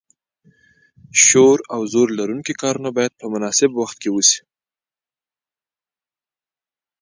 شور 1.25 1.57
او 1.73 1.81
زور 1.93 2.07
لرونکي 2.17 2.53
کارونه 2.61 2.89
باید 2.97 3.13
په 3.19 3.25
مناسب 3.33 3.69
وخت 3.81 3.97
کې 4.03 4.09
وشي. 4.11 4.41